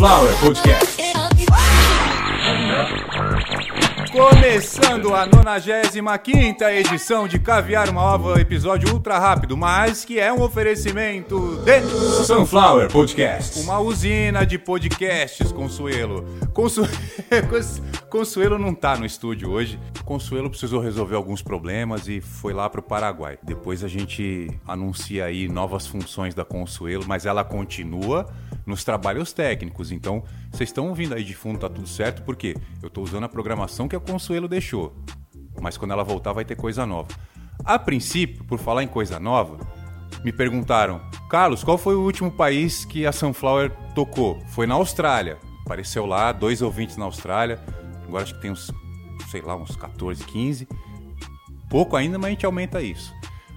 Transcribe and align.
Sunflower 0.00 0.40
Podcast. 0.40 1.02
Começando 4.10 5.14
a 5.14 5.26
95 5.26 6.64
edição 6.64 7.28
de 7.28 7.38
Caviar 7.38 7.90
uma 7.90 8.00
Ova, 8.00 8.40
episódio 8.40 8.94
ultra 8.94 9.18
rápido, 9.18 9.58
mas 9.58 10.02
que 10.02 10.18
é 10.18 10.32
um 10.32 10.40
oferecimento 10.40 11.62
de 11.66 12.24
Sunflower 12.24 12.90
Podcast. 12.90 13.60
Uma 13.60 13.78
usina 13.78 14.46
de 14.46 14.58
podcasts, 14.58 15.52
Consuelo. 15.52 16.24
Consu... 16.54 16.88
Consuelo 18.08 18.58
não 18.58 18.74
tá 18.74 18.96
no 18.96 19.04
estúdio 19.04 19.50
hoje. 19.50 19.78
Consuelo 20.06 20.48
precisou 20.48 20.80
resolver 20.80 21.14
alguns 21.14 21.42
problemas 21.42 22.08
e 22.08 22.22
foi 22.22 22.54
lá 22.54 22.70
pro 22.70 22.80
Paraguai. 22.80 23.38
Depois 23.42 23.84
a 23.84 23.88
gente 23.88 24.48
anuncia 24.66 25.26
aí 25.26 25.46
novas 25.46 25.86
funções 25.86 26.34
da 26.34 26.44
Consuelo, 26.44 27.04
mas 27.06 27.26
ela 27.26 27.44
continua 27.44 28.26
nos 28.66 28.84
trabalhos 28.84 29.32
técnicos. 29.32 29.92
Então, 29.92 30.22
vocês 30.50 30.68
estão 30.68 30.88
ouvindo 30.88 31.14
aí 31.14 31.24
de 31.24 31.34
fundo, 31.34 31.58
tá 31.58 31.68
tudo 31.68 31.88
certo, 31.88 32.22
porque 32.22 32.56
eu 32.82 32.88
estou 32.88 33.04
usando 33.04 33.24
a 33.24 33.28
programação 33.28 33.88
que 33.88 33.96
a 33.96 34.00
Consuelo 34.00 34.48
deixou. 34.48 34.94
Mas 35.60 35.76
quando 35.76 35.92
ela 35.92 36.04
voltar, 36.04 36.32
vai 36.32 36.44
ter 36.44 36.56
coisa 36.56 36.86
nova. 36.86 37.08
A 37.64 37.78
princípio, 37.78 38.44
por 38.44 38.58
falar 38.58 38.82
em 38.82 38.88
coisa 38.88 39.20
nova, 39.20 39.58
me 40.24 40.32
perguntaram, 40.32 41.00
Carlos, 41.28 41.62
qual 41.62 41.78
foi 41.78 41.94
o 41.94 42.02
último 42.02 42.30
país 42.30 42.84
que 42.84 43.06
a 43.06 43.12
Sunflower 43.12 43.70
tocou? 43.94 44.40
Foi 44.48 44.66
na 44.66 44.74
Austrália. 44.74 45.38
Apareceu 45.64 46.06
lá, 46.06 46.32
dois 46.32 46.62
ouvintes 46.62 46.96
na 46.96 47.04
Austrália. 47.04 47.60
Agora 48.06 48.24
acho 48.24 48.34
que 48.34 48.40
tem 48.40 48.50
uns, 48.50 48.72
sei 49.30 49.40
lá, 49.40 49.54
uns 49.54 49.76
14, 49.76 50.24
15. 50.24 50.68
Pouco 51.68 51.96
ainda, 51.96 52.18
mas 52.18 52.26
a 52.26 52.30
gente 52.30 52.46
aumenta 52.46 52.82
isso. 52.82 53.14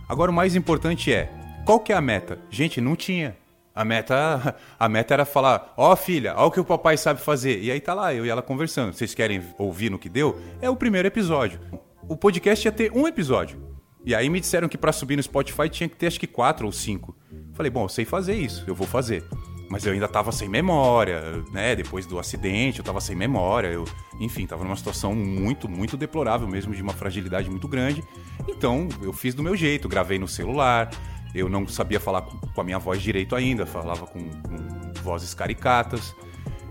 Agora 0.08 0.30
o 0.30 0.34
mais 0.34 0.56
importante 0.56 1.12
é, 1.12 1.32
qual 1.66 1.80
que 1.80 1.92
é 1.92 1.96
a 1.96 2.02
meta? 2.02 2.40
Gente, 2.50 2.80
não 2.80 2.96
tinha. 2.96 3.36
A 3.76 3.84
meta, 3.84 4.56
a 4.78 4.88
meta 4.88 5.16
era 5.16 5.26
falar, 5.26 5.74
ó 5.76 5.92
oh, 5.92 5.96
filha, 5.96 6.36
ó 6.38 6.46
o 6.46 6.52
que 6.52 6.60
o 6.60 6.66
papai 6.66 6.96
sabe 6.96 7.20
fazer. 7.20 7.60
E 7.60 7.72
aí 7.72 7.82
tá 7.82 7.94
lá, 7.94 8.14
eu 8.14 8.26
e 8.26 8.30
ela 8.30 8.42
conversando. 8.42 8.94
Vocês 8.94 9.16
querem 9.16 9.42
ouvir 9.58 9.90
no 9.90 9.98
que 9.98 10.10
deu? 10.10 10.40
É 10.62 10.70
o 10.70 10.76
primeiro 10.76 11.08
episódio. 11.08 11.60
O 12.08 12.16
podcast 12.16 12.68
ia 12.68 12.72
ter 12.72 12.92
um 12.92 13.08
episódio. 13.08 13.74
E 14.06 14.14
aí 14.14 14.30
me 14.30 14.40
disseram 14.40 14.68
que 14.68 14.78
para 14.78 14.92
subir 14.92 15.16
no 15.16 15.24
Spotify 15.24 15.70
tinha 15.70 15.90
que 15.90 15.96
ter 15.96 16.08
acho 16.08 16.20
que 16.20 16.28
quatro 16.28 16.66
ou 16.66 16.72
cinco. 16.72 17.16
Falei, 17.54 17.72
bom, 17.72 17.86
eu 17.86 17.90
sei 17.90 18.06
fazer 18.06 18.36
isso, 18.36 18.64
eu 18.68 18.76
vou 18.76 18.86
fazer. 18.86 19.24
Mas 19.70 19.86
eu 19.88 19.94
ainda 19.94 20.08
tava 20.08 20.32
sem 20.32 20.48
memória, 20.48 21.44
né? 21.52 21.76
Depois 21.76 22.06
do 22.06 22.20
acidente, 22.20 22.78
eu 22.78 22.86
tava 22.86 23.02
sem 23.02 23.16
memória. 23.16 23.70
Eu, 23.70 23.86
enfim, 24.20 24.46
tava 24.46 24.64
numa 24.64 24.76
situação 24.76 25.16
muito, 25.16 25.68
muito 25.68 25.98
deplorável 25.98 26.48
mesmo, 26.48 26.76
de 26.76 26.82
uma 26.84 26.94
fragilidade 26.94 27.50
muito 27.50 27.68
grande. 27.68 28.04
Então, 28.48 28.88
eu 29.02 29.12
fiz 29.14 29.34
do 29.34 29.42
meu 29.42 29.56
jeito, 29.56 29.90
gravei 29.90 30.20
no 30.20 30.28
celular, 30.28 30.92
eu 31.34 31.50
não 31.50 31.68
sabia 31.68 32.00
falar 32.00 32.22
com 32.22 32.62
a 32.62 32.64
minha 32.64 32.80
voz 32.80 33.02
direito 33.02 33.36
ainda, 33.36 33.66
falava 33.66 34.06
com, 34.06 34.20
com 34.20 35.02
vozes 35.02 35.34
caricatas. 35.34 36.16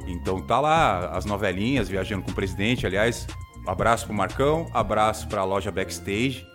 Então 0.06 0.40
tá 0.40 0.60
lá 0.60 1.10
as 1.16 1.24
novelinhas, 1.24 1.88
viajando 1.88 2.22
com 2.22 2.30
o 2.30 2.34
presidente. 2.34 2.86
Aliás, 2.86 3.26
abraço 3.66 4.06
pro 4.06 4.14
Marcão, 4.14 4.68
abraço 4.72 5.28
para 5.28 5.40
a 5.40 5.44
loja 5.44 5.70
Backstage. 5.70 6.46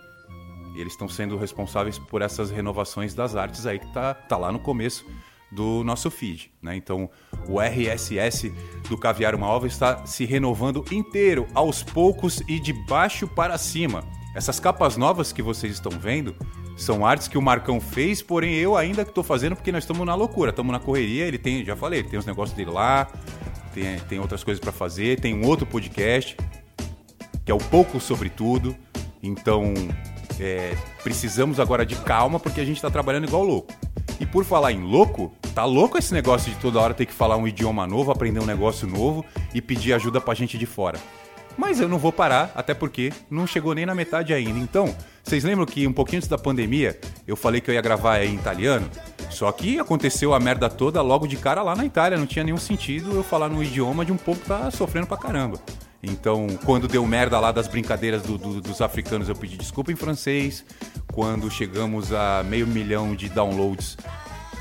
Eles 0.76 0.92
estão 0.92 1.08
sendo 1.08 1.36
responsáveis 1.36 1.98
por 1.98 2.22
essas 2.22 2.50
renovações 2.50 3.14
das 3.14 3.34
artes 3.34 3.66
aí 3.66 3.78
que 3.78 3.92
tá, 3.92 4.14
tá 4.14 4.36
lá 4.36 4.52
no 4.52 4.60
começo 4.60 5.04
do 5.50 5.82
nosso 5.82 6.10
feed. 6.10 6.52
Né? 6.62 6.76
Então, 6.76 7.10
o 7.48 7.60
RSS 7.60 8.52
do 8.88 8.96
Caviar 8.96 9.34
Uma 9.34 9.48
Ova 9.48 9.66
está 9.66 10.06
se 10.06 10.24
renovando 10.24 10.84
inteiro, 10.92 11.46
aos 11.54 11.82
poucos 11.82 12.42
e 12.46 12.60
de 12.60 12.72
baixo 12.72 13.26
para 13.26 13.56
cima. 13.58 14.04
Essas 14.34 14.60
capas 14.60 14.96
novas 14.96 15.32
que 15.32 15.42
vocês 15.42 15.72
estão 15.72 15.90
vendo 15.90 16.34
são 16.78 17.04
artes 17.04 17.26
que 17.26 17.36
o 17.36 17.42
Marcão 17.42 17.80
fez, 17.80 18.22
porém 18.22 18.54
eu 18.54 18.76
ainda 18.76 19.04
que 19.04 19.10
estou 19.10 19.24
fazendo 19.24 19.56
porque 19.56 19.72
nós 19.72 19.82
estamos 19.82 20.06
na 20.06 20.14
loucura, 20.14 20.50
estamos 20.50 20.72
na 20.72 20.78
correria. 20.78 21.24
Ele 21.24 21.36
tem, 21.36 21.64
já 21.64 21.74
falei, 21.74 22.04
tem 22.04 22.18
os 22.18 22.24
negócios 22.24 22.56
dele 22.56 22.70
lá, 22.70 23.08
tem, 23.74 23.98
tem 24.08 24.20
outras 24.20 24.44
coisas 24.44 24.60
para 24.60 24.70
fazer, 24.70 25.18
tem 25.18 25.34
um 25.34 25.44
outro 25.44 25.66
podcast 25.66 26.36
que 27.44 27.50
é 27.50 27.54
o 27.54 27.58
Pouco 27.58 27.98
Sobre 27.98 28.30
Tudo. 28.30 28.76
Então, 29.20 29.74
é, 30.38 30.76
precisamos 31.02 31.58
agora 31.58 31.84
de 31.84 31.96
calma 31.96 32.38
porque 32.38 32.60
a 32.60 32.64
gente 32.64 32.76
está 32.76 32.90
trabalhando 32.90 33.26
igual 33.26 33.42
louco. 33.42 33.72
E 34.20 34.26
por 34.26 34.44
falar 34.44 34.70
em 34.70 34.82
louco, 34.82 35.32
tá 35.54 35.64
louco 35.64 35.98
esse 35.98 36.14
negócio 36.14 36.52
de 36.52 36.58
toda 36.58 36.78
hora 36.78 36.94
ter 36.94 37.06
que 37.06 37.12
falar 37.12 37.36
um 37.36 37.48
idioma 37.48 37.86
novo, 37.88 38.12
aprender 38.12 38.38
um 38.38 38.46
negócio 38.46 38.86
novo 38.86 39.24
e 39.52 39.60
pedir 39.60 39.94
ajuda 39.94 40.20
pra 40.20 40.34
gente 40.34 40.56
de 40.56 40.66
fora. 40.66 40.98
Mas 41.56 41.80
eu 41.80 41.88
não 41.88 41.98
vou 41.98 42.12
parar, 42.12 42.52
até 42.54 42.72
porque 42.72 43.12
não 43.28 43.44
chegou 43.44 43.74
nem 43.74 43.84
na 43.84 43.94
metade 43.94 44.32
ainda. 44.32 44.60
Então, 44.60 44.94
vocês 45.28 45.44
lembram 45.44 45.66
que 45.66 45.86
um 45.86 45.92
pouquinho 45.92 46.18
antes 46.18 46.28
da 46.28 46.38
pandemia 46.38 46.98
eu 47.26 47.36
falei 47.36 47.60
que 47.60 47.70
eu 47.70 47.74
ia 47.74 47.82
gravar 47.82 48.24
em 48.24 48.34
italiano? 48.34 48.88
Só 49.28 49.52
que 49.52 49.78
aconteceu 49.78 50.32
a 50.32 50.40
merda 50.40 50.70
toda 50.70 51.02
logo 51.02 51.26
de 51.26 51.36
cara 51.36 51.62
lá 51.62 51.76
na 51.76 51.84
Itália. 51.84 52.16
Não 52.16 52.26
tinha 52.26 52.42
nenhum 52.42 52.56
sentido 52.56 53.14
eu 53.14 53.22
falar 53.22 53.50
no 53.50 53.62
idioma 53.62 54.06
de 54.06 54.10
um 54.10 54.16
povo 54.16 54.40
que 54.40 54.46
tá 54.46 54.70
sofrendo 54.70 55.06
pra 55.06 55.18
caramba. 55.18 55.60
Então, 56.02 56.46
quando 56.64 56.88
deu 56.88 57.06
merda 57.06 57.38
lá 57.38 57.52
das 57.52 57.68
brincadeiras 57.68 58.22
do, 58.22 58.38
do, 58.38 58.60
dos 58.62 58.80
africanos, 58.80 59.28
eu 59.28 59.36
pedi 59.36 59.58
desculpa 59.58 59.92
em 59.92 59.96
francês. 59.96 60.64
Quando 61.12 61.50
chegamos 61.50 62.10
a 62.10 62.42
meio 62.42 62.66
milhão 62.66 63.14
de 63.14 63.28
downloads, 63.28 63.98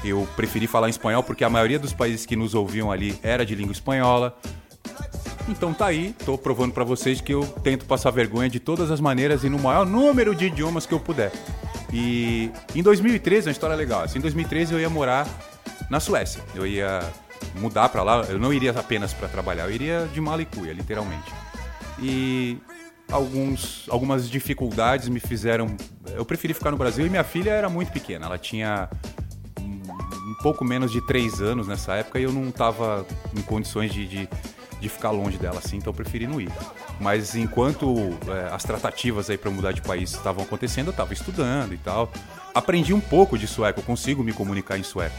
eu 0.04 0.28
preferi 0.36 0.68
falar 0.68 0.88
em 0.88 0.90
espanhol 0.90 1.24
porque 1.24 1.46
a 1.46 1.50
maioria 1.50 1.80
dos 1.80 1.94
países 1.94 2.26
que 2.26 2.36
nos 2.36 2.54
ouviam 2.54 2.92
ali 2.92 3.18
era 3.24 3.46
de 3.46 3.56
língua 3.56 3.72
espanhola. 3.72 4.38
Então 5.48 5.74
tá 5.74 5.86
aí, 5.86 6.14
tô 6.26 6.38
provando 6.38 6.74
para 6.74 6.84
vocês 6.84 7.22
que 7.22 7.34
eu 7.34 7.46
tento 7.64 7.86
passar 7.86 8.12
vergonha 8.12 8.50
de 8.50 8.60
todas 8.60 8.92
as 8.92 9.00
maneiras 9.00 9.44
e 9.44 9.50
no 9.50 9.58
maior 9.58 9.86
número 9.86 10.36
de 10.36 10.48
idiomas 10.48 10.86
que 10.86 10.94
eu 10.94 11.00
puder. 11.00 11.32
E 11.92 12.52
em 12.76 12.84
2013, 12.84 13.48
uma 13.48 13.52
história 13.52 13.76
legal. 13.76 14.02
Assim, 14.02 14.20
em 14.20 14.22
2013 14.22 14.74
eu 14.74 14.80
ia 14.80 14.90
morar 14.90 15.26
na 15.90 16.00
Suécia. 16.02 16.44
Eu 16.54 16.68
ia 16.68 17.02
mudar 17.56 17.88
para 17.90 18.04
lá, 18.04 18.26
eu 18.30 18.38
não 18.38 18.54
iria 18.54 18.72
apenas 18.72 19.14
para 19.14 19.28
trabalhar, 19.28 19.66
eu 19.66 19.72
iria 19.72 20.10
de 20.14 20.20
mala 20.20 20.42
e 20.42 20.46
cuia, 20.46 20.74
literalmente. 20.74 21.32
E 22.00 22.58
alguns, 23.10 23.86
algumas 23.90 24.30
dificuldades 24.30 25.08
me 25.08 25.20
fizeram. 25.20 25.76
Eu 26.14 26.26
preferi 26.26 26.54
ficar 26.54 26.72
no 26.72 26.78
Brasil 26.78 27.06
e 27.06 27.10
minha 27.10 27.24
filha 27.24 27.52
era 27.52 27.70
muito 27.70 27.92
pequena, 27.92 28.26
ela 28.26 28.38
tinha 28.38 28.90
um 29.60 30.36
pouco 30.44 30.66
menos 30.66 30.92
de 30.92 31.06
3 31.08 31.42
anos 31.42 31.68
nessa 31.68 31.96
época 31.96 32.20
e 32.20 32.24
eu 32.24 32.34
não 32.34 32.50
estava 32.50 33.06
em 33.36 33.42
condições 33.42 33.94
de, 33.94 34.06
de 34.08 34.30
de 34.80 34.90
ficar 34.90 35.12
longe 35.12 35.38
dela 35.38 35.60
assim, 35.60 35.78
então 35.78 35.92
eu 35.92 35.96
preferi 35.96 36.28
não 36.28 36.40
ir. 36.40 36.52
Mas 37.00 37.36
enquanto 37.36 37.96
é, 38.28 38.54
as 38.54 38.64
tratativas 38.64 39.30
aí 39.30 39.38
para 39.38 39.52
mudar 39.52 39.72
de 39.72 39.82
país 39.82 40.12
estavam 40.12 40.44
acontecendo, 40.44 40.88
eu 40.88 40.92
estava 40.92 41.14
estudando 41.14 41.74
e 41.74 41.78
tal. 41.78 42.12
Aprendi 42.54 42.94
um 42.94 43.00
pouco 43.00 43.38
de 43.38 43.48
sueco, 43.48 43.82
consigo 43.82 44.24
me 44.24 44.34
comunicar 44.34 44.78
em 44.78 44.84
sueco. 44.84 45.16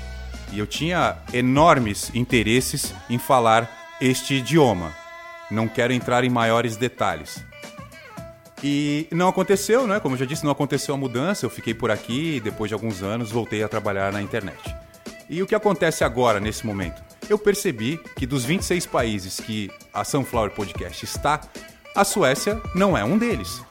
E 0.53 0.59
eu 0.59 0.67
tinha 0.67 1.17
enormes 1.33 2.11
interesses 2.15 2.95
em 3.11 3.19
falar 3.19 3.97
este 4.01 4.35
idioma. 4.35 4.95
Não 5.51 5.69
quero 5.69 5.93
entrar 5.93 6.25
em 6.25 6.31
maiores 6.31 6.77
detalhes. 6.77 7.45
E 8.63 9.07
não 9.13 9.29
aconteceu, 9.29 9.87
né? 9.87 10.01
Como 10.01 10.15
eu 10.15 10.19
já 10.19 10.25
disse, 10.25 10.45
não 10.45 10.51
aconteceu 10.51 10.95
a 10.95 10.99
mudança. 10.99 11.47
Eu 11.47 11.51
fiquei 11.51 11.75
por 11.75 11.91
aqui 11.91 12.37
e 12.37 12.41
depois 12.41 12.69
de 12.69 12.75
alguns 12.75 13.03
anos 13.03 13.31
voltei 13.31 13.63
a 13.63 13.69
trabalhar 13.69 14.13
na 14.13 14.21
internet. 14.21 14.75
E 15.29 15.43
o 15.43 15.47
que 15.47 15.55
acontece 15.55 16.03
agora, 16.03 16.41
nesse 16.41 16.67
momento? 16.67 17.08
Eu 17.29 17.39
percebi 17.39 17.99
que 18.17 18.27
dos 18.27 18.45
26 18.45 18.87
países 18.87 19.39
que 19.41 19.71
a 19.93 20.05
Sunflower 20.05 20.51
Podcast 20.51 21.05
está, 21.05 21.41
a 21.95 22.05
Suécia 22.05 22.61
não 22.75 22.97
é 22.97 23.05
um 23.05 23.19
deles. 23.19 23.63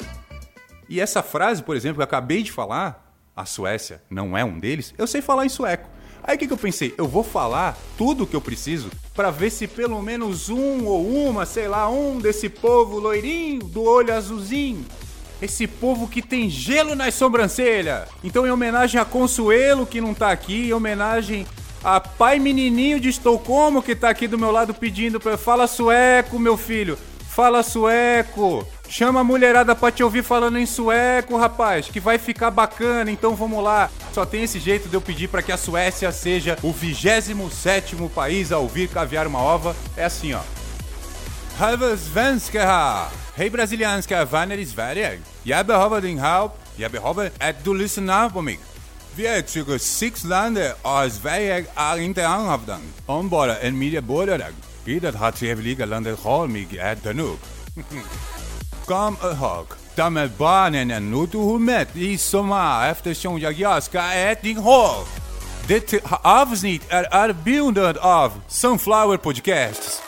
E 0.90 1.00
essa 1.00 1.24
frase, 1.24 1.64
por 1.64 1.76
exemplo, 1.76 1.96
que 1.96 2.02
eu 2.02 2.06
acabei 2.06 2.44
de 2.44 2.52
falar, 2.52 3.14
a 3.36 3.46
Suécia 3.46 4.02
não 4.10 4.38
é 4.38 4.44
um 4.44 4.60
deles, 4.60 4.94
eu 4.98 5.08
sei 5.08 5.22
falar 5.22 5.46
em 5.46 5.50
sueco. 5.50 5.90
Aí 6.24 6.36
o 6.36 6.40
que, 6.40 6.52
eu 6.52 6.58
pensei? 6.58 6.94
Eu 6.98 7.08
vou 7.08 7.24
falar 7.24 7.78
tudo 7.98 8.24
o 8.24 8.28
que 8.28 8.36
eu 8.36 8.42
preciso 8.42 8.90
para 9.16 9.32
ver 9.32 9.50
se 9.50 9.66
pelo 9.66 10.02
menos 10.02 10.50
um 10.50 10.86
ou 10.86 11.08
uma, 11.08 11.46
sei 11.46 11.70
lá, 11.70 11.90
um 11.90 12.20
desse 12.20 12.50
povo 12.50 13.00
loirinho, 13.00 13.64
do 13.64 13.84
olho 13.84 14.14
azulzinho, 14.14 14.86
esse 15.42 15.68
povo 15.68 16.08
que 16.08 16.22
tem 16.22 16.50
gelo 16.50 16.96
nas 16.96 17.14
sobrancelhas. 17.14 18.10
Então, 18.24 18.46
em 18.46 18.52
homenagem 18.52 19.00
a 19.00 19.06
Consuelo, 19.06 19.86
que 19.86 20.02
não 20.02 20.14
tá 20.14 20.32
aqui, 20.32 20.68
em 20.68 20.74
homenagem 20.74 21.48
a 21.88 22.02
pai 22.02 22.38
menininho 22.38 23.00
de 23.00 23.08
Estocolmo 23.08 23.82
que 23.82 23.96
tá 23.96 24.10
aqui 24.10 24.28
do 24.28 24.38
meu 24.38 24.52
lado 24.52 24.74
pedindo 24.74 25.22
para 25.22 25.38
fala 25.38 25.66
sueco, 25.68 26.38
meu 26.38 26.58
filho. 26.58 26.98
Fala 27.30 27.64
sueco. 27.64 28.68
Chama 28.90 29.22
a 29.22 29.24
mulherada 29.24 29.74
pra 29.74 29.90
te 29.90 30.04
ouvir 30.04 30.22
falando 30.22 30.60
em 30.60 30.66
sueco, 30.66 31.38
rapaz, 31.38 31.88
que 31.88 32.02
vai 32.02 32.18
ficar 32.18 32.52
bacana, 32.52 33.10
então 33.10 33.38
vamos 33.38 33.64
lá. 33.64 33.90
Só 34.12 34.26
tem 34.26 34.44
esse 34.44 34.60
jeito 34.60 34.90
de 34.90 34.96
eu 34.96 35.02
pedir 35.02 35.30
para 35.30 35.42
que 35.42 35.52
a 35.52 35.56
Suécia 35.56 36.12
seja 36.12 36.58
o 36.62 36.74
27 36.74 37.96
país 38.14 38.52
a 38.52 38.58
ouvir 38.58 38.90
caviar 38.90 39.26
uma 39.26 39.40
ova. 39.40 39.74
É 39.96 40.04
assim, 40.04 40.34
ó. 40.34 40.42
Halve 41.58 41.98
svenska 41.98 43.10
Hej 43.38 43.50
brasilianska 43.50 44.26
vänner 44.26 44.58
i 44.58 44.66
Sverige. 44.66 45.20
Jag 45.44 45.66
behöver 45.66 46.02
din 46.02 46.18
hjälp. 46.18 46.52
Jag 46.76 46.92
behöver 46.92 47.32
att 47.40 47.64
du 47.64 47.74
lyssnar 47.74 48.30
på 48.30 48.42
mig. 48.42 48.60
Vi 49.18 49.28
är 49.28 49.44
26 49.48 50.24
länder 50.24 50.74
och 50.82 51.12
Sverige 51.12 51.66
är 51.76 51.98
inte 51.98 52.28
anhävden. 52.28 52.80
Om 53.06 53.30
bara 53.30 53.58
en 53.58 53.80
medborgare 53.80 54.28
båda 54.28 54.38
dag. 54.38 54.54
I 54.86 55.00
det 55.00 55.18
här 55.18 55.32
trevliga 55.32 55.86
landet 55.86 56.20
har 56.20 56.48
mig 56.48 56.68
att 56.72 56.98
äta 56.98 57.14
nu. 57.14 57.30
Kom 58.86 59.18
ihåg, 59.24 59.66
ta 59.96 60.10
med 60.10 60.30
barnen 60.38 60.88
när 60.88 61.28
du 61.32 61.38
har 61.38 61.60
mätt 61.60 61.96
i 61.96 62.18
sommar 62.18 62.90
eftersom 62.92 63.40
jag 63.40 63.84
ska 63.84 64.14
äta 64.14 64.42
din 64.42 64.58
hår. 64.58 65.08
Detta 65.68 66.16
avsnitt 66.24 66.82
är 66.90 67.30
erbjudet 67.30 67.98
av 67.98 68.32
Sunflower 68.48 69.18
Podcasts. 69.18 70.02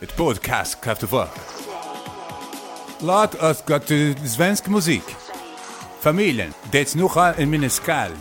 Ett 0.00 0.16
podcastkraftverk. 0.16 1.30
Låt 3.00 3.34
oss 3.34 3.64
gå 3.66 3.78
till 3.78 4.30
svensk 4.30 4.66
musik. 4.66 5.04
Familjen, 6.00 6.52
det 6.70 6.88
snurrar 6.88 7.40
i 7.40 7.46
min 7.46 7.70
skall. 7.70 8.12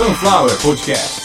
Sunflower 0.00 0.48
Podcast. 0.64 1.19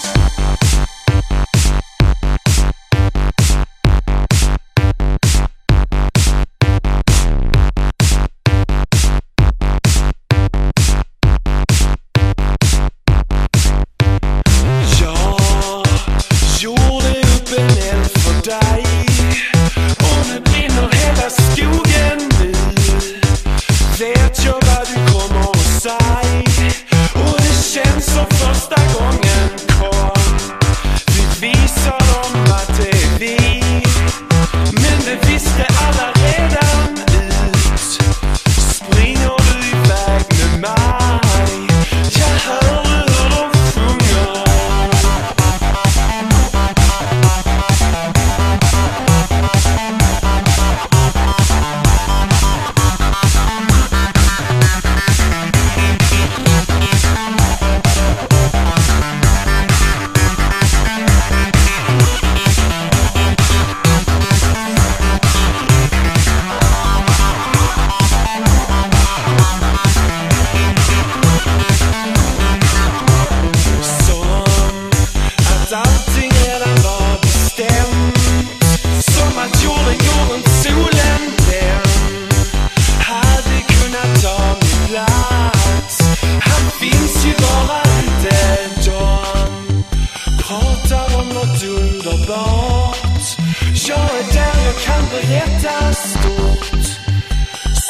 kan 94.84 95.04
berätta 95.10 95.94
stort. 95.94 96.86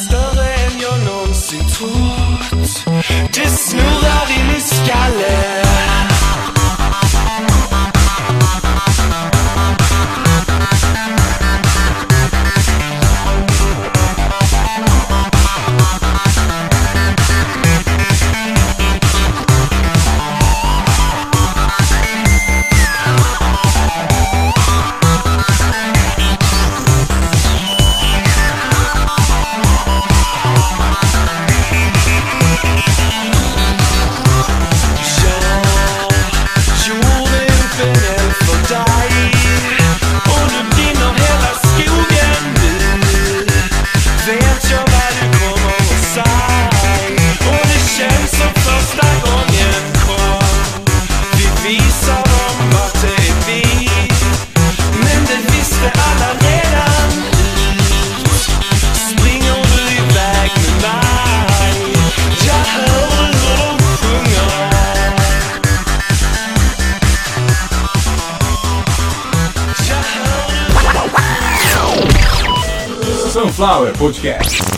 Större 0.01 0.53
än 0.53 0.79
jag 0.81 0.99
någonsin 1.05 1.67
trott. 1.69 2.85
Det 3.33 3.49
snurrar 3.49 4.27
i 4.39 4.43
min 4.51 4.61
skalle. 4.61 5.64
Flower 73.55 73.93
Podcast. 73.93 74.74